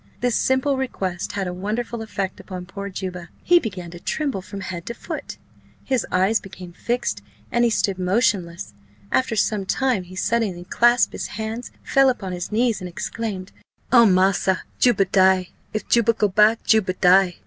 This 0.19 0.35
simple 0.35 0.77
request 0.77 1.33
had 1.33 1.45
a 1.45 1.53
wonderful 1.53 2.01
effect 2.01 2.39
upon 2.39 2.65
poor 2.65 2.89
Juba; 2.89 3.29
he 3.43 3.59
began 3.59 3.91
to 3.91 3.99
tremble 3.99 4.41
from 4.41 4.61
head 4.61 4.83
to 4.87 4.95
foot, 4.95 5.37
his 5.83 6.07
eyes 6.11 6.39
became 6.39 6.73
fixed, 6.73 7.21
and 7.51 7.63
he 7.63 7.69
stood 7.69 7.99
motionless; 7.99 8.73
after 9.11 9.35
some 9.35 9.63
time, 9.63 10.01
he 10.05 10.15
suddenly 10.15 10.63
clasped 10.63 11.13
his 11.13 11.27
hands, 11.37 11.69
fell 11.83 12.09
upon 12.09 12.31
his 12.31 12.51
knees, 12.51 12.81
and 12.81 12.89
exclaimed: 12.89 13.51
"Oh, 13.91 14.07
massa, 14.07 14.63
Juba 14.79 15.05
die! 15.05 15.49
If 15.71 15.87
Juba 15.87 16.13
go 16.13 16.29
back, 16.29 16.63
Juba 16.63 16.93
die!" 16.93 17.35